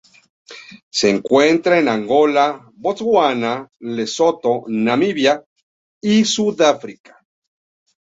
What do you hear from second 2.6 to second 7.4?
Botsuana, Lesoto, Namibia y Sudáfrica.